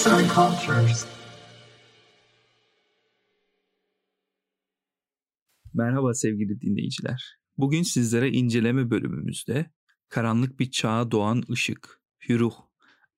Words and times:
Arts 0.00 0.06
and 0.06 0.30
Cultures. 0.30 1.06
Merhaba 5.74 6.14
sevgili 6.14 6.60
dinleyiciler. 6.60 7.38
Bugün 7.58 7.82
sizlere 7.82 8.30
inceleme 8.30 8.90
bölümümüzde 8.90 9.70
Karanlık 10.08 10.60
Bir 10.60 10.70
Çağa 10.70 11.10
Doğan 11.10 11.42
Işık, 11.48 12.00
Firuh 12.18 12.54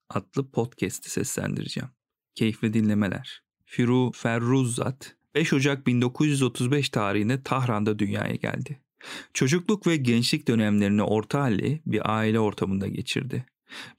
adlı 0.09 0.51
podcast'i 0.51 1.11
seslendireceğim. 1.11 1.91
Keyifli 2.35 2.75
dinlemeler. 2.75 3.43
Firuh 3.65 4.13
Ferruzat 4.15 5.17
5 5.35 5.53
Ocak 5.53 5.87
1935 5.87 6.89
tarihinde 6.89 7.43
Tahran'da 7.43 7.99
dünyaya 7.99 8.35
geldi. 8.35 8.81
Çocukluk 9.35 9.87
ve 9.87 9.97
gençlik 9.97 10.49
dönemlerini 10.49 11.03
orta 11.03 11.41
halli 11.41 11.83
bir 11.87 12.17
aile 12.17 12.41
ortamında 12.41 12.89
geçirdi. 12.89 13.47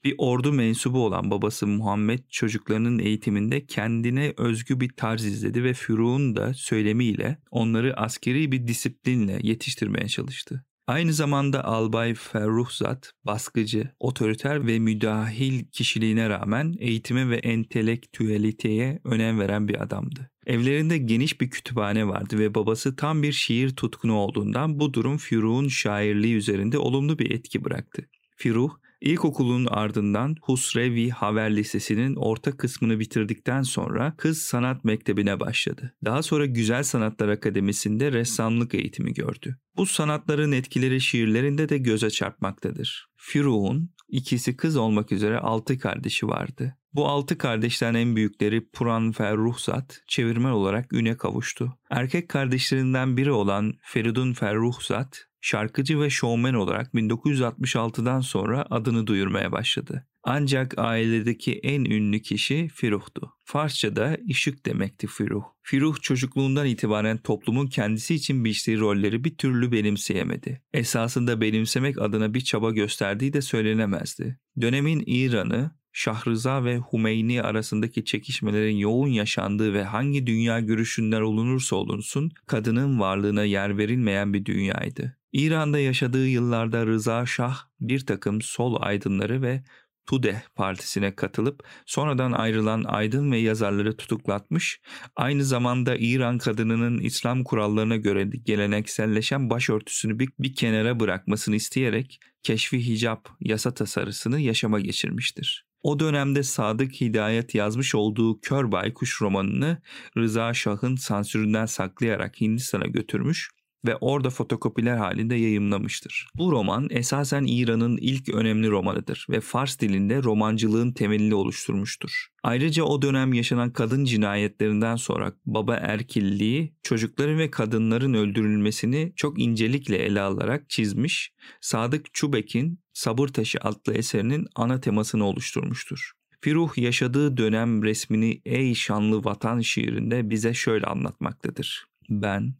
Bir 0.04 0.14
ordu 0.18 0.52
mensubu 0.52 1.06
olan 1.06 1.30
babası 1.30 1.66
Muhammed 1.66 2.20
çocuklarının 2.30 2.98
eğitiminde 2.98 3.66
kendine 3.66 4.34
özgü 4.36 4.80
bir 4.80 4.88
tarz 4.96 5.24
izledi 5.24 5.64
ve 5.64 5.74
Furu'nun 5.74 6.36
da 6.36 6.54
söylemiyle 6.54 7.38
onları 7.50 8.00
askeri 8.00 8.52
bir 8.52 8.66
disiplinle 8.66 9.38
yetiştirmeye 9.42 10.08
çalıştı. 10.08 10.64
Aynı 10.86 11.12
zamanda 11.12 11.64
Albay 11.64 12.14
Ferruhzat 12.14 13.12
baskıcı, 13.24 13.90
otoriter 14.00 14.66
ve 14.66 14.78
müdahil 14.78 15.64
kişiliğine 15.64 16.28
rağmen 16.28 16.74
eğitime 16.78 17.28
ve 17.28 17.36
entelektüeliteye 17.36 19.00
önem 19.04 19.40
veren 19.40 19.68
bir 19.68 19.82
adamdı. 19.82 20.30
Evlerinde 20.46 20.98
geniş 20.98 21.40
bir 21.40 21.50
kütüphane 21.50 22.08
vardı 22.08 22.38
ve 22.38 22.54
babası 22.54 22.96
tam 22.96 23.22
bir 23.22 23.32
şiir 23.32 23.70
tutkunu 23.76 24.14
olduğundan 24.14 24.80
bu 24.80 24.94
durum 24.94 25.16
Firuh'un 25.16 25.68
şairliği 25.68 26.34
üzerinde 26.34 26.78
olumlu 26.78 27.18
bir 27.18 27.30
etki 27.30 27.64
bıraktı. 27.64 28.08
Firuh, 28.36 28.70
İlkokulun 29.04 29.66
ardından 29.70 30.36
Husrevi 30.42 31.10
Haver 31.10 31.56
Lisesi'nin 31.56 32.14
orta 32.16 32.56
kısmını 32.56 33.00
bitirdikten 33.00 33.62
sonra 33.62 34.14
Kız 34.16 34.38
Sanat 34.42 34.84
Mektebi'ne 34.84 35.40
başladı. 35.40 35.94
Daha 36.04 36.22
sonra 36.22 36.46
Güzel 36.46 36.82
Sanatlar 36.82 37.28
Akademisi'nde 37.28 38.12
ressamlık 38.12 38.74
eğitimi 38.74 39.14
gördü. 39.14 39.58
Bu 39.76 39.86
sanatların 39.86 40.52
etkileri 40.52 41.00
şiirlerinde 41.00 41.68
de 41.68 41.78
göze 41.78 42.10
çarpmaktadır. 42.10 43.08
Firuh'un 43.16 43.90
ikisi 44.08 44.56
kız 44.56 44.76
olmak 44.76 45.12
üzere 45.12 45.38
altı 45.38 45.78
kardeşi 45.78 46.28
vardı. 46.28 46.76
Bu 46.94 47.08
altı 47.08 47.38
kardeşten 47.38 47.94
en 47.94 48.16
büyükleri 48.16 48.68
Puran 48.68 49.12
Ferruhzat 49.12 50.02
çevirmen 50.08 50.50
olarak 50.50 50.92
üne 50.92 51.16
kavuştu. 51.16 51.78
Erkek 51.90 52.28
kardeşlerinden 52.28 53.16
biri 53.16 53.32
olan 53.32 53.74
Feridun 53.82 54.32
Ferruhzat 54.32 55.26
şarkıcı 55.44 56.00
ve 56.00 56.10
şovmen 56.10 56.54
olarak 56.54 56.94
1966'dan 56.94 58.20
sonra 58.20 58.66
adını 58.70 59.06
duyurmaya 59.06 59.52
başladı. 59.52 60.06
Ancak 60.22 60.78
ailedeki 60.78 61.52
en 61.52 61.84
ünlü 61.84 62.22
kişi 62.22 62.68
Firuh'tu. 62.74 63.32
Farsça'da 63.44 64.16
ışık 64.30 64.66
demekti 64.66 65.06
Firuh. 65.06 65.42
Firuh 65.62 66.00
çocukluğundan 66.02 66.66
itibaren 66.66 67.18
toplumun 67.18 67.66
kendisi 67.66 68.14
için 68.14 68.44
biçtiği 68.44 68.78
rolleri 68.78 69.24
bir 69.24 69.36
türlü 69.36 69.72
benimseyemedi. 69.72 70.62
Esasında 70.74 71.40
benimsemek 71.40 72.02
adına 72.02 72.34
bir 72.34 72.40
çaba 72.40 72.70
gösterdiği 72.70 73.32
de 73.32 73.42
söylenemezdi. 73.42 74.38
Dönemin 74.60 75.04
İran'ı 75.06 75.70
Şahrıza 75.96 76.64
ve 76.64 76.78
Humeyni 76.78 77.42
arasındaki 77.42 78.04
çekişmelerin 78.04 78.76
yoğun 78.76 79.08
yaşandığı 79.08 79.74
ve 79.74 79.84
hangi 79.84 80.26
dünya 80.26 80.60
görüşünden 80.60 81.20
olunursa 81.20 81.76
olunsun 81.76 82.30
kadının 82.46 83.00
varlığına 83.00 83.44
yer 83.44 83.78
verilmeyen 83.78 84.34
bir 84.34 84.44
dünyaydı. 84.44 85.16
İran'da 85.34 85.78
yaşadığı 85.78 86.26
yıllarda 86.26 86.86
Rıza 86.86 87.26
Şah 87.26 87.56
bir 87.80 88.06
takım 88.06 88.42
sol 88.42 88.76
aydınları 88.80 89.42
ve 89.42 89.62
Tudeh 90.06 90.40
partisine 90.54 91.16
katılıp 91.16 91.62
sonradan 91.86 92.32
ayrılan 92.32 92.84
aydın 92.84 93.32
ve 93.32 93.38
yazarları 93.38 93.96
tutuklatmış, 93.96 94.80
aynı 95.16 95.44
zamanda 95.44 95.96
İran 95.96 96.38
kadınının 96.38 97.00
İslam 97.00 97.44
kurallarına 97.44 97.96
göre 97.96 98.24
gelenekselleşen 98.24 99.50
başörtüsünü 99.50 100.18
bir, 100.18 100.28
bir 100.38 100.54
kenara 100.54 101.00
bırakmasını 101.00 101.56
isteyerek 101.56 102.20
keşfi 102.42 102.86
hicap 102.86 103.28
yasa 103.40 103.74
tasarısını 103.74 104.40
yaşama 104.40 104.80
geçirmiştir. 104.80 105.66
O 105.82 106.00
dönemde 106.00 106.42
Sadık 106.42 107.00
Hidayet 107.00 107.54
yazmış 107.54 107.94
olduğu 107.94 108.40
Kör 108.40 108.72
Baykuş 108.72 109.22
romanını 109.22 109.82
Rıza 110.16 110.54
Şah'ın 110.54 110.96
sansüründen 110.96 111.66
saklayarak 111.66 112.40
Hindistan'a 112.40 112.86
götürmüş 112.86 113.50
ve 113.84 113.96
orada 113.96 114.30
fotokopiler 114.30 114.96
halinde 114.96 115.34
yayımlamıştır. 115.34 116.28
Bu 116.34 116.52
roman 116.52 116.88
esasen 116.90 117.44
İran'ın 117.48 117.96
ilk 117.96 118.28
önemli 118.28 118.70
romanıdır 118.70 119.26
ve 119.30 119.40
Fars 119.40 119.80
dilinde 119.80 120.22
romancılığın 120.22 120.92
temelini 120.92 121.34
oluşturmuştur. 121.34 122.26
Ayrıca 122.42 122.84
o 122.84 123.02
dönem 123.02 123.32
yaşanan 123.32 123.72
kadın 123.72 124.04
cinayetlerinden 124.04 124.96
sonra 124.96 125.32
baba 125.46 125.74
erkilliği, 125.76 126.74
çocukların 126.82 127.38
ve 127.38 127.50
kadınların 127.50 128.14
öldürülmesini 128.14 129.12
çok 129.16 129.40
incelikle 129.40 129.96
ele 129.96 130.20
alarak 130.20 130.70
çizmiş, 130.70 131.32
Sadık 131.60 132.14
Çubek'in 132.14 132.78
Sabır 132.92 133.28
Taşı 133.28 133.58
adlı 133.62 133.94
eserinin 133.94 134.46
ana 134.54 134.80
temasını 134.80 135.24
oluşturmuştur. 135.24 136.12
Firuh 136.40 136.78
yaşadığı 136.78 137.36
dönem 137.36 137.82
resmini 137.82 138.42
Ey 138.44 138.74
Şanlı 138.74 139.24
Vatan 139.24 139.60
şiirinde 139.60 140.30
bize 140.30 140.54
şöyle 140.54 140.86
anlatmaktadır. 140.86 141.86
Ben 142.08 142.54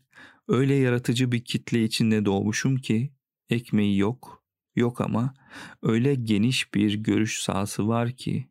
Öyle 0.48 0.74
yaratıcı 0.74 1.32
bir 1.32 1.44
kitle 1.44 1.84
içinde 1.84 2.24
doğmuşum 2.24 2.76
ki 2.76 3.12
ekmeği 3.48 3.98
yok, 3.98 4.44
yok 4.76 5.00
ama 5.00 5.34
öyle 5.82 6.14
geniş 6.14 6.74
bir 6.74 6.94
görüş 6.94 7.42
sahası 7.42 7.88
var 7.88 8.12
ki 8.12 8.48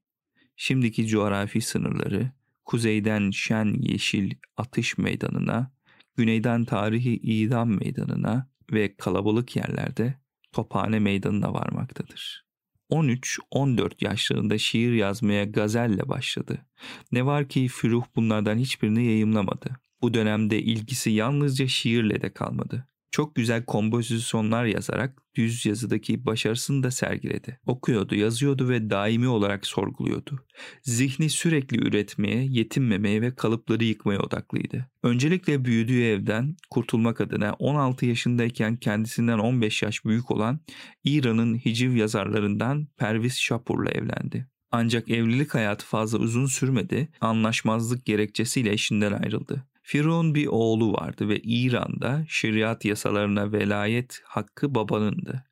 şimdiki 0.55 1.07
coğrafi 1.07 1.61
sınırları 1.61 2.31
kuzeyden 2.65 3.31
şen 3.31 3.75
yeşil 3.79 4.31
atış 4.57 4.97
meydanına, 4.97 5.71
güneyden 6.15 6.65
tarihi 6.65 7.13
idam 7.13 7.69
meydanına 7.69 8.49
ve 8.71 8.95
kalabalık 8.95 9.55
yerlerde 9.55 10.15
tophane 10.51 10.99
meydanına 10.99 11.53
varmaktadır. 11.53 12.43
13-14 12.91 14.05
yaşlarında 14.05 14.57
şiir 14.57 14.93
yazmaya 14.93 15.43
gazelle 15.43 16.09
başladı. 16.09 16.65
Ne 17.11 17.25
var 17.25 17.49
ki 17.49 17.67
Firuh 17.67 18.03
bunlardan 18.15 18.57
hiçbirini 18.57 19.05
yayımlamadı. 19.05 19.69
Bu 20.03 20.13
dönemde 20.13 20.61
ilgisi 20.61 21.11
yalnızca 21.11 21.67
şiirle 21.67 22.21
de 22.21 22.33
kalmadı. 22.33 22.87
Çok 23.11 23.35
güzel 23.35 23.65
kompozisyonlar 23.65 24.65
yazarak 24.65 25.21
düz 25.35 25.65
yazıdaki 25.65 26.25
başarısını 26.25 26.83
da 26.83 26.91
sergiledi. 26.91 27.59
Okuyordu, 27.65 28.15
yazıyordu 28.15 28.69
ve 28.69 28.89
daimi 28.89 29.27
olarak 29.27 29.67
sorguluyordu. 29.67 30.45
Zihni 30.81 31.29
sürekli 31.29 31.87
üretmeye, 31.87 32.45
yetinmemeye 32.49 33.21
ve 33.21 33.35
kalıpları 33.35 33.83
yıkmaya 33.83 34.19
odaklıydı. 34.19 34.89
Öncelikle 35.03 35.65
büyüdüğü 35.65 36.03
evden 36.03 36.55
kurtulmak 36.69 37.21
adına 37.21 37.53
16 37.53 38.05
yaşındayken 38.05 38.75
kendisinden 38.75 39.39
15 39.39 39.83
yaş 39.83 40.05
büyük 40.05 40.31
olan 40.31 40.59
İran'ın 41.03 41.55
hiciv 41.55 41.95
yazarlarından 41.95 42.87
Perviz 42.97 43.39
Şapur'la 43.39 43.91
evlendi. 43.91 44.47
Ancak 44.71 45.09
evlilik 45.09 45.55
hayatı 45.55 45.85
fazla 45.85 46.17
uzun 46.17 46.45
sürmedi, 46.45 47.09
anlaşmazlık 47.21 48.05
gerekçesiyle 48.05 48.71
eşinden 48.71 49.11
ayrıldı. 49.11 49.65
Firavun 49.85 50.35
bir 50.35 50.47
oğlu 50.47 50.94
vardı 50.94 51.29
ve 51.29 51.39
İran'da 51.39 52.25
şeriat 52.29 52.85
yasalarına 52.85 53.51
velayet 53.51 54.21
hakkı 54.25 54.75
babanındı. 54.75 55.45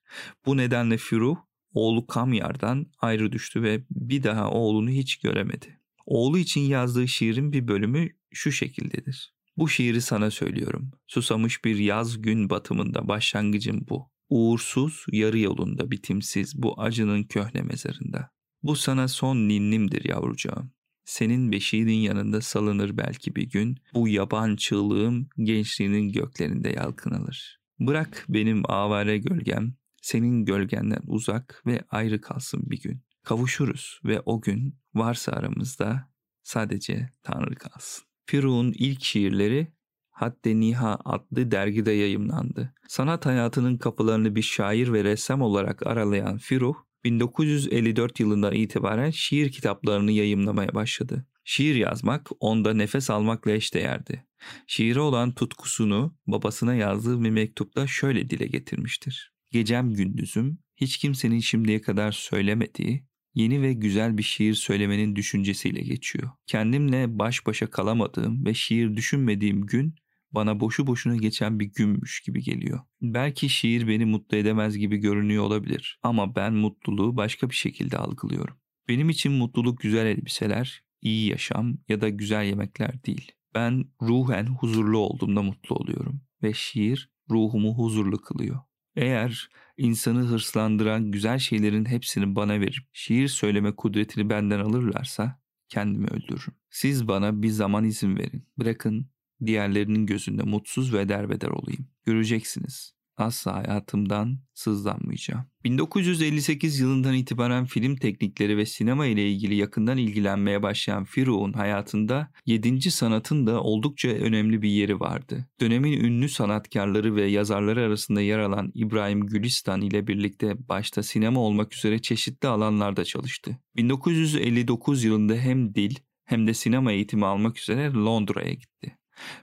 Bu 0.46 0.58
nedenle 0.58 0.98
Firuh 0.98 1.38
oğlu 1.74 2.08
Kamyar'dan 2.08 2.86
ayrı 3.00 3.32
düştü 3.32 3.64
ve 3.64 3.84
bir 3.90 4.24
daha 4.24 4.52
oğlunu 4.52 4.90
hiç 4.90 5.20
göremedi. 5.20 5.80
Oğlu 6.06 6.38
için 6.38 6.62
yazdığı 6.62 7.08
şiirin 7.08 7.54
bir 7.54 7.68
bölümü 7.68 8.10
şu 8.32 8.52
şekildedir. 8.52 9.34
Bu 9.58 9.70
şiiri 9.70 10.02
sana 10.02 10.32
söylüyorum. 10.32 10.92
Susamış 11.08 11.66
bir 11.66 11.76
yaz 11.76 12.22
gün 12.22 12.50
batımında 12.50 13.08
başlangıcım 13.08 13.86
bu. 13.90 14.12
Uğursuz, 14.30 15.06
yarı 15.12 15.40
yolunda 15.40 15.92
bitimsiz 15.92 16.64
bu 16.64 16.82
acının 16.82 17.24
köhne 17.24 17.62
mezarında. 17.62 18.30
Bu 18.64 18.76
sana 18.76 19.08
son 19.08 19.38
ninnimdir 19.38 20.10
yavrucağım. 20.10 20.72
Senin 21.06 21.52
beşiğinin 21.52 22.00
yanında 22.00 22.42
salınır 22.42 22.98
belki 22.98 23.36
bir 23.36 23.50
gün. 23.50 23.78
Bu 23.94 24.08
yaban 24.08 24.56
çığlığım 24.56 25.30
gençliğinin 25.38 26.12
göklerinde 26.12 26.70
yalkınılır. 26.70 27.60
Bırak 27.80 28.26
benim 28.30 28.72
avare 28.72 29.18
gölgem 29.18 29.74
senin 30.02 30.46
gölgenden 30.46 31.02
uzak 31.08 31.64
ve 31.66 31.84
ayrı 31.90 32.22
kalsın 32.22 32.62
bir 32.66 32.82
gün. 32.82 33.02
Kavuşuruz 33.24 34.00
ve 34.06 34.22
o 34.26 34.42
gün 34.42 34.76
varsa 34.94 35.32
aramızda 35.32 36.10
sadece 36.44 37.10
Tanrı 37.24 37.56
kalsın. 37.56 38.06
Firu'nun 38.26 38.74
ilk 38.78 39.04
şiirleri 39.04 39.74
Hadde 40.22 40.60
Niha 40.60 41.00
adlı 41.06 41.52
dergide 41.52 41.92
yayımlandı. 41.92 42.74
Sanat 42.88 43.26
hayatının 43.26 43.78
kapılarını 43.78 44.36
bir 44.36 44.42
şair 44.42 44.94
ve 44.94 45.04
ressam 45.04 45.42
olarak 45.42 45.88
aralayan 45.88 46.38
Firuh, 46.38 46.76
1954 47.04 48.20
yılından 48.20 48.54
itibaren 48.54 49.10
şiir 49.10 49.52
kitaplarını 49.52 50.12
yayımlamaya 50.12 50.76
başladı. 50.76 51.26
Şiir 51.44 51.76
yazmak 51.76 52.30
onda 52.40 52.74
nefes 52.74 53.10
almakla 53.10 53.52
eşdeğerdi. 53.52 54.26
Şiire 54.68 55.00
olan 55.00 55.32
tutkusunu 55.32 56.18
babasına 56.28 56.76
yazdığı 56.76 57.24
bir 57.24 57.30
mektupta 57.30 57.88
şöyle 57.88 58.30
dile 58.30 58.48
getirmiştir. 58.48 59.34
Gecem 59.52 59.94
gündüzüm 59.94 60.60
hiç 60.76 60.98
kimsenin 60.98 61.40
şimdiye 61.40 61.82
kadar 61.82 62.12
söylemediği, 62.12 63.06
yeni 63.34 63.62
ve 63.62 63.74
güzel 63.74 64.18
bir 64.18 64.24
şiir 64.24 64.54
söylemenin 64.54 65.16
düşüncesiyle 65.16 65.82
geçiyor. 65.82 66.30
Kendimle 66.48 67.20
baş 67.20 67.46
başa 67.46 67.70
kalamadığım 67.70 68.46
ve 68.46 68.54
şiir 68.54 68.96
düşünmediğim 68.96 69.66
gün 69.66 69.96
bana 70.32 70.60
boşu 70.60 70.88
boşuna 70.88 71.16
geçen 71.16 71.60
bir 71.60 71.66
günmüş 71.66 72.22
gibi 72.22 72.44
geliyor. 72.44 72.80
Belki 73.02 73.50
şiir 73.50 73.88
beni 73.88 74.06
mutlu 74.06 74.38
edemez 74.38 74.78
gibi 74.78 74.98
görünüyor 74.98 75.44
olabilir 75.44 76.00
ama 76.04 76.36
ben 76.36 76.54
mutluluğu 76.54 77.18
başka 77.18 77.50
bir 77.50 77.56
şekilde 77.56 77.98
algılıyorum. 77.98 78.58
Benim 78.88 79.10
için 79.10 79.32
mutluluk 79.32 79.80
güzel 79.80 80.06
elbiseler, 80.06 80.84
iyi 81.02 81.30
yaşam 81.30 81.78
ya 81.90 82.02
da 82.02 82.10
güzel 82.10 82.44
yemekler 82.44 83.04
değil. 83.06 83.32
Ben 83.56 83.86
ruhen 84.02 84.46
huzurlu 84.46 84.98
olduğumda 84.98 85.42
mutlu 85.42 85.76
oluyorum 85.76 86.22
ve 86.44 86.54
şiir 86.54 87.10
ruhumu 87.30 87.78
huzurlu 87.78 88.22
kılıyor. 88.22 88.60
Eğer 88.96 89.50
insanı 89.78 90.20
hırslandıran 90.24 91.12
güzel 91.12 91.40
şeylerin 91.40 91.86
hepsini 91.86 92.36
bana 92.36 92.60
verip 92.60 92.84
şiir 92.94 93.28
söyleme 93.28 93.76
kudretini 93.76 94.30
benden 94.30 94.60
alırlarsa 94.60 95.42
kendimi 95.70 96.08
öldürürüm. 96.08 96.54
Siz 96.70 97.08
bana 97.08 97.42
bir 97.42 97.50
zaman 97.50 97.84
izin 97.84 98.18
verin. 98.18 98.48
Bırakın 98.58 99.10
diğerlerinin 99.46 100.06
gözünde 100.06 100.44
mutsuz 100.44 100.94
ve 100.94 101.10
derbeder 101.10 101.50
olayım. 101.50 101.88
Göreceksiniz 102.06 102.94
asla 103.22 103.56
hayatımdan 103.56 104.40
sızlanmayacağım. 104.54 105.46
1958 105.64 106.80
yılından 106.80 107.14
itibaren 107.14 107.66
film 107.66 107.96
teknikleri 107.96 108.58
ve 108.58 108.66
sinema 108.66 109.06
ile 109.06 109.30
ilgili 109.30 109.56
yakından 109.56 109.98
ilgilenmeye 109.98 110.64
başlayan 110.64 111.04
Firu'nun 111.04 111.54
hayatında 111.54 112.32
7. 112.46 112.92
sanatın 112.92 113.48
da 113.48 113.62
oldukça 113.62 114.10
önemli 114.10 114.62
bir 114.62 114.70
yeri 114.70 115.00
vardı. 115.00 115.46
Dönemin 115.60 116.04
ünlü 116.04 116.30
sanatkarları 116.30 117.16
ve 117.16 117.26
yazarları 117.26 117.82
arasında 117.82 118.22
yer 118.22 118.40
alan 118.40 118.72
İbrahim 118.74 119.26
Gülistan 119.26 119.82
ile 119.82 120.08
birlikte 120.08 120.68
başta 120.70 121.04
sinema 121.04 121.40
olmak 121.40 121.76
üzere 121.76 122.02
çeşitli 122.02 122.48
alanlarda 122.48 123.04
çalıştı. 123.04 123.58
1959 123.76 125.04
yılında 125.04 125.36
hem 125.36 125.76
dil 125.76 125.96
hem 126.26 126.48
de 126.48 126.54
sinema 126.54 126.92
eğitimi 126.92 127.26
almak 127.26 127.60
üzere 127.60 127.94
Londra'ya 127.94 128.54
gitti. 128.54 128.98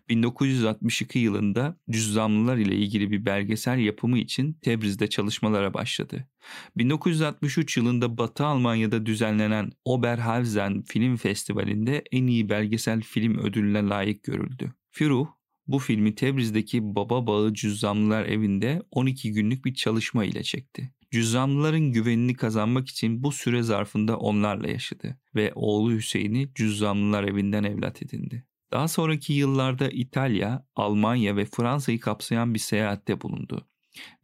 1962 0.09 1.19
yılında 1.19 1.77
cüzzamlılar 1.91 2.57
ile 2.57 2.75
ilgili 2.75 3.11
bir 3.11 3.25
belgesel 3.25 3.79
yapımı 3.79 4.19
için 4.19 4.53
Tebriz'de 4.53 5.09
çalışmalara 5.09 5.75
başladı. 5.75 6.29
1963 6.77 7.77
yılında 7.77 8.19
Batı 8.19 8.45
Almanya'da 8.45 9.07
düzenlenen 9.07 9.71
Oberhausen 9.85 10.83
Film 10.83 11.17
Festivali'nde 11.17 12.05
en 12.13 12.27
iyi 12.27 12.49
belgesel 12.49 13.01
film 13.01 13.39
ödülüne 13.39 13.83
layık 13.83 14.23
görüldü. 14.23 14.73
Firuh, 14.91 15.27
bu 15.67 15.79
filmi 15.79 16.15
Tebriz'deki 16.15 16.95
Baba 16.95 17.27
Bağı 17.27 17.55
Cüzzamlılar 17.55 18.25
evinde 18.25 18.83
12 18.91 19.33
günlük 19.33 19.65
bir 19.65 19.75
çalışma 19.75 20.25
ile 20.25 20.43
çekti. 20.43 20.93
Cüzzamlıların 21.11 21.93
güvenini 21.93 22.35
kazanmak 22.35 22.89
için 22.89 23.23
bu 23.23 23.33
süre 23.33 23.63
zarfında 23.63 24.19
onlarla 24.19 24.69
yaşadı 24.69 25.19
ve 25.35 25.53
oğlu 25.55 25.93
Hüseyin'i 25.93 26.55
Cüzzamlılar 26.55 27.25
evinden 27.25 27.65
evlat 27.65 28.03
edindi. 28.03 28.45
Daha 28.73 28.89
sonraki 28.89 29.33
yıllarda 29.33 29.89
İtalya, 29.89 30.67
Almanya 30.77 31.37
ve 31.37 31.45
Fransa'yı 31.45 32.01
kapsayan 32.01 32.55
bir 32.55 32.59
seyahatte 32.59 33.21
bulundu 33.21 33.67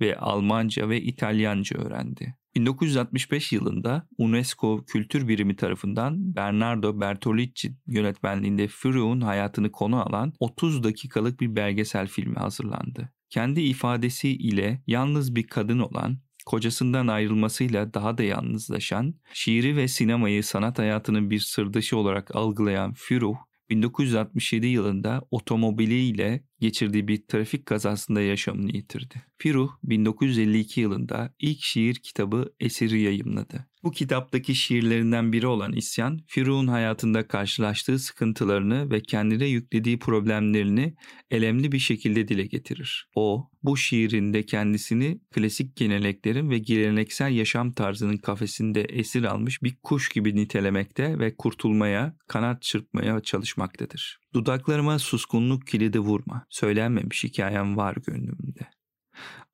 ve 0.00 0.17
Almanca 0.17 0.88
ve 0.88 1.02
İtalyanca 1.02 1.79
öğrendi. 1.79 2.35
1965 2.55 3.52
yılında 3.52 4.08
UNESCO 4.19 4.85
Kültür 4.85 5.29
Birimi 5.29 5.56
tarafından 5.56 6.37
Bernardo 6.37 7.00
Bertolucci 7.00 7.76
yönetmenliğinde 7.87 8.69
Fury'un 8.69 9.20
hayatını 9.20 9.73
konu 9.73 10.02
alan 10.02 10.32
30 10.41 10.85
dakikalık 10.85 11.40
bir 11.40 11.56
belgesel 11.56 12.06
filmi 12.06 12.37
hazırlandı. 12.37 13.12
Kendi 13.31 13.61
ifadesi 13.61 14.29
ile 14.29 14.82
yalnız 14.87 15.37
bir 15.37 15.47
kadın 15.47 15.79
olan 15.79 16.19
kocasından 16.47 17.06
ayrılmasıyla 17.06 17.94
daha 17.94 18.19
da 18.19 18.23
yalnızlaşan, 18.23 19.14
şiiri 19.32 19.76
ve 19.76 19.88
sinemayı 19.88 20.44
sanat 20.44 20.79
hayatının 20.79 21.31
bir 21.31 21.40
sırdaşı 21.40 21.97
olarak 21.97 22.37
algılayan 22.37 22.94
Furuh, 22.97 23.37
1967 23.75 24.67
yılında 24.67 25.23
otomobiliyle 25.31 26.44
geçirdiği 26.61 27.09
bir 27.09 27.26
trafik 27.29 27.67
kazasında 27.67 28.21
yaşamını 28.21 28.76
yitirdi. 28.76 29.23
Firuh 29.38 29.71
1952 29.82 30.81
yılında 30.81 31.35
ilk 31.38 31.59
şiir 31.61 31.94
kitabı 31.94 32.55
Esir'i 32.61 33.00
yayımladı. 33.00 33.67
Bu 33.84 33.90
kitaptaki 33.90 34.54
şiirlerinden 34.54 35.32
biri 35.32 35.46
olan 35.46 35.72
İsyan, 35.72 36.20
Firuh'un 36.26 36.66
hayatında 36.66 37.28
karşılaştığı 37.28 37.98
sıkıntılarını 37.98 38.90
ve 38.90 39.00
kendine 39.00 39.46
yüklediği 39.46 39.98
problemlerini 39.98 40.94
elemli 41.31 41.72
bir 41.72 41.78
şekilde 41.78 42.28
dile 42.28 42.46
getirir. 42.46 43.08
O, 43.14 43.50
bu 43.62 43.76
şiirinde 43.76 44.42
kendisini 44.42 45.20
klasik 45.31 45.76
geleneklerin 45.76 46.50
ve 46.50 46.58
geleneksel 46.58 47.32
yaşam 47.32 47.72
tarzının 47.72 48.16
kafesinde 48.16 48.82
esir 48.82 49.25
almış 49.25 49.62
bir 49.62 49.76
kuş 49.82 50.08
gibi 50.08 50.37
nitelemekte 50.37 51.19
ve 51.19 51.37
kurtulmaya, 51.37 52.16
kanat 52.28 52.62
çırpmaya 52.62 53.20
çalışmaktadır. 53.20 54.20
Dudaklarıma 54.34 54.98
suskunluk 54.98 55.66
kilidi 55.66 55.98
vurma. 55.98 56.46
Söylenmemiş 56.50 57.25
hikayem 57.25 57.76
var 57.76 57.96
gönlümde. 58.06 58.69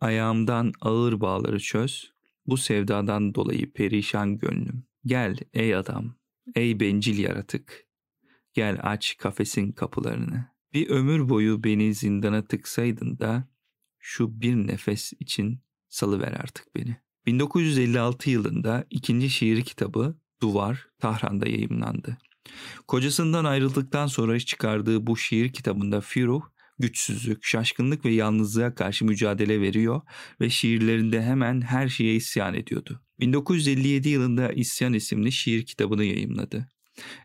Ayağımdan 0.00 0.72
ağır 0.80 1.20
bağları 1.20 1.60
çöz. 1.60 2.12
Bu 2.50 2.56
sevdadan 2.56 3.34
dolayı 3.34 3.72
perişan 3.72 4.38
gönlüm. 4.38 4.84
Gel 5.04 5.36
ey 5.52 5.74
adam, 5.74 6.14
ey 6.54 6.80
bencil 6.80 7.18
yaratık. 7.18 7.86
Gel 8.54 8.78
aç 8.82 9.16
kafesin 9.16 9.72
kapılarını. 9.72 10.46
Bir 10.72 10.88
ömür 10.88 11.28
boyu 11.28 11.64
beni 11.64 11.94
zindana 11.94 12.44
tıksaydın 12.44 13.18
da 13.18 13.48
şu 13.98 14.40
bir 14.40 14.54
nefes 14.54 15.12
için 15.20 15.60
salıver 15.88 16.32
artık 16.32 16.76
beni. 16.76 16.96
1956 17.26 18.30
yılında 18.30 18.84
ikinci 18.90 19.30
şiir 19.30 19.62
kitabı 19.62 20.18
Duvar 20.42 20.88
Tahran'da 20.98 21.48
yayımlandı. 21.48 22.18
Kocasından 22.88 23.44
ayrıldıktan 23.44 24.06
sonra 24.06 24.38
çıkardığı 24.38 25.06
bu 25.06 25.16
şiir 25.16 25.52
kitabında 25.52 26.00
Firuh 26.00 26.42
güçsüzlük, 26.80 27.44
şaşkınlık 27.44 28.04
ve 28.04 28.10
yalnızlığa 28.10 28.74
karşı 28.74 29.04
mücadele 29.04 29.60
veriyor 29.60 30.00
ve 30.40 30.50
şiirlerinde 30.50 31.22
hemen 31.22 31.60
her 31.60 31.88
şeye 31.88 32.14
isyan 32.14 32.54
ediyordu. 32.54 33.00
1957 33.20 34.08
yılında 34.08 34.52
İsyan 34.52 34.92
isimli 34.92 35.32
şiir 35.32 35.66
kitabını 35.66 36.04
yayımladı. 36.04 36.68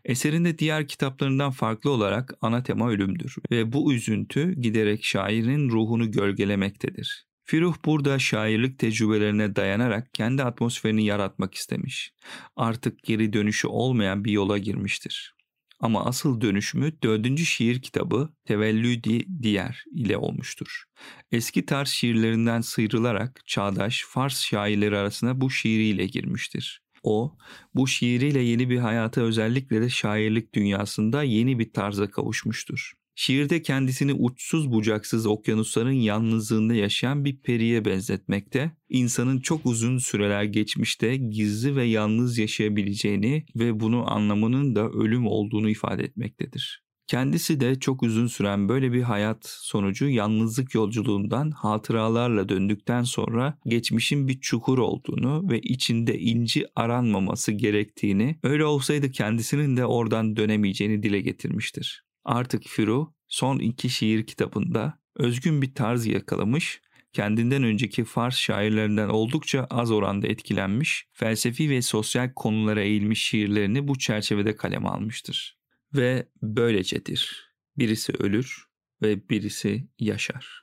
Eserinde 0.04 0.58
diğer 0.58 0.88
kitaplarından 0.88 1.50
farklı 1.50 1.90
olarak 1.90 2.34
ana 2.40 2.62
tema 2.62 2.90
ölümdür 2.90 3.36
ve 3.50 3.72
bu 3.72 3.92
üzüntü 3.92 4.60
giderek 4.60 5.04
şairin 5.04 5.68
ruhunu 5.70 6.10
gölgelemektedir. 6.10 7.26
Firuh 7.44 7.76
burada 7.84 8.18
şairlik 8.18 8.78
tecrübelerine 8.78 9.56
dayanarak 9.56 10.14
kendi 10.14 10.42
atmosferini 10.42 11.04
yaratmak 11.04 11.54
istemiş. 11.54 12.12
Artık 12.56 13.02
geri 13.02 13.32
dönüşü 13.32 13.68
olmayan 13.68 14.24
bir 14.24 14.32
yola 14.32 14.58
girmiştir. 14.58 15.35
Ama 15.80 16.04
asıl 16.04 16.40
dönüşümü 16.40 17.02
dördüncü 17.02 17.46
şiir 17.46 17.82
kitabı 17.82 18.32
Tevellüdi 18.44 19.42
Diğer 19.42 19.84
ile 19.92 20.16
olmuştur. 20.16 20.84
Eski 21.32 21.66
tarz 21.66 21.88
şiirlerinden 21.88 22.60
sıyrılarak 22.60 23.42
çağdaş 23.46 24.04
Fars 24.08 24.40
şairleri 24.42 24.98
arasına 24.98 25.40
bu 25.40 25.50
şiiriyle 25.50 26.06
girmiştir. 26.06 26.82
O, 27.02 27.36
bu 27.74 27.88
şiiriyle 27.88 28.40
yeni 28.40 28.70
bir 28.70 28.78
hayata 28.78 29.20
özellikle 29.20 29.80
de 29.82 29.88
şairlik 29.88 30.54
dünyasında 30.54 31.22
yeni 31.22 31.58
bir 31.58 31.72
tarza 31.72 32.10
kavuşmuştur. 32.10 32.92
Şiirde 33.18 33.62
kendisini 33.62 34.12
uçsuz 34.12 34.72
bucaksız 34.72 35.26
okyanusların 35.26 35.90
yalnızlığında 35.90 36.74
yaşayan 36.74 37.24
bir 37.24 37.36
periye 37.36 37.84
benzetmekte, 37.84 38.72
insanın 38.88 39.40
çok 39.40 39.66
uzun 39.66 39.98
süreler 39.98 40.44
geçmişte 40.44 41.16
gizli 41.16 41.76
ve 41.76 41.84
yalnız 41.84 42.38
yaşayabileceğini 42.38 43.46
ve 43.56 43.80
bunu 43.80 44.10
anlamının 44.10 44.76
da 44.76 44.88
ölüm 44.88 45.26
olduğunu 45.26 45.70
ifade 45.70 46.04
etmektedir. 46.04 46.86
Kendisi 47.06 47.60
de 47.60 47.80
çok 47.80 48.02
uzun 48.02 48.26
süren 48.26 48.68
böyle 48.68 48.92
bir 48.92 49.02
hayat 49.02 49.38
sonucu 49.42 50.08
yalnızlık 50.08 50.74
yolculuğundan 50.74 51.50
hatıralarla 51.50 52.48
döndükten 52.48 53.02
sonra 53.02 53.58
geçmişin 53.66 54.28
bir 54.28 54.40
çukur 54.40 54.78
olduğunu 54.78 55.50
ve 55.50 55.60
içinde 55.60 56.18
inci 56.18 56.66
aranmaması 56.76 57.52
gerektiğini, 57.52 58.38
öyle 58.42 58.64
olsaydı 58.64 59.10
kendisinin 59.10 59.76
de 59.76 59.86
oradan 59.86 60.36
dönemeyeceğini 60.36 61.02
dile 61.02 61.20
getirmiştir. 61.20 62.05
Artık 62.26 62.62
Firu 62.66 63.14
son 63.28 63.58
iki 63.58 63.88
şiir 63.88 64.26
kitabında 64.26 65.00
özgün 65.16 65.62
bir 65.62 65.74
tarz 65.74 66.06
yakalamış, 66.06 66.80
kendinden 67.12 67.62
önceki 67.62 68.04
Fars 68.04 68.36
şairlerinden 68.36 69.08
oldukça 69.08 69.66
az 69.70 69.90
oranda 69.90 70.26
etkilenmiş, 70.26 71.08
felsefi 71.12 71.70
ve 71.70 71.82
sosyal 71.82 72.32
konulara 72.34 72.82
eğilmiş 72.82 73.24
şiirlerini 73.24 73.88
bu 73.88 73.98
çerçevede 73.98 74.56
kaleme 74.56 74.88
almıştır. 74.88 75.58
Ve 75.94 76.28
böylecedir. 76.42 77.52
Birisi 77.78 78.12
ölür 78.12 78.64
ve 79.02 79.28
birisi 79.28 79.88
yaşar. 79.98 80.62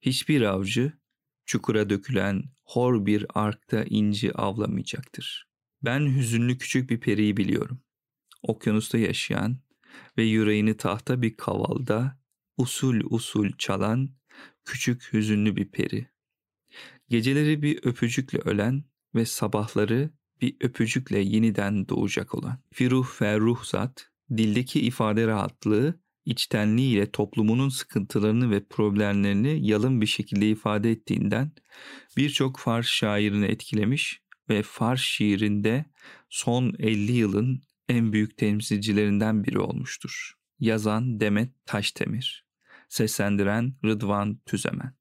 Hiçbir 0.00 0.42
avcı 0.42 0.92
çukura 1.46 1.90
dökülen 1.90 2.42
hor 2.62 3.06
bir 3.06 3.26
arkta 3.34 3.84
inci 3.84 4.32
avlamayacaktır. 4.32 5.48
Ben 5.82 6.16
hüzünlü 6.16 6.58
küçük 6.58 6.90
bir 6.90 7.00
periyi 7.00 7.36
biliyorum. 7.36 7.80
Okyanusta 8.42 8.98
yaşayan 8.98 9.63
ve 10.18 10.22
yüreğini 10.22 10.76
tahta 10.76 11.22
bir 11.22 11.36
kavalda 11.36 12.18
usul 12.56 13.00
usul 13.04 13.50
çalan 13.58 14.10
küçük 14.64 15.12
hüzünlü 15.12 15.56
bir 15.56 15.68
peri. 15.70 16.08
Geceleri 17.08 17.62
bir 17.62 17.80
öpücükle 17.82 18.38
ölen 18.38 18.84
ve 19.14 19.26
sabahları 19.26 20.10
bir 20.40 20.56
öpücükle 20.60 21.18
yeniden 21.18 21.88
doğacak 21.88 22.34
olan. 22.34 22.58
Firuh 22.72 23.22
ve 23.22 23.38
ruhsat, 23.38 24.10
dildeki 24.36 24.80
ifade 24.80 25.26
rahatlığı, 25.26 26.00
içtenliğiyle 26.24 27.10
toplumunun 27.10 27.68
sıkıntılarını 27.68 28.50
ve 28.50 28.64
problemlerini 28.64 29.66
yalın 29.66 30.00
bir 30.00 30.06
şekilde 30.06 30.50
ifade 30.50 30.90
ettiğinden 30.90 31.52
birçok 32.16 32.58
Fars 32.58 32.86
şairini 32.86 33.46
etkilemiş 33.46 34.20
ve 34.48 34.62
Fars 34.62 35.00
şiirinde 35.00 35.84
son 36.28 36.74
50 36.78 37.12
yılın 37.12 37.62
en 37.88 38.12
büyük 38.12 38.36
temsilcilerinden 38.36 39.44
biri 39.44 39.58
olmuştur. 39.58 40.34
Yazan 40.58 41.20
Demet 41.20 41.66
Taştemir, 41.66 42.46
seslendiren 42.88 43.74
Rıdvan 43.84 44.40
Tüzemen. 44.46 44.94